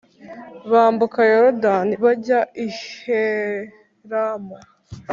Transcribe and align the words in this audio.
bambuka 0.71 1.19
Yorodani 1.31 1.93
bajya 2.03 2.39
i 2.65 2.67
Helamu. 2.89 4.55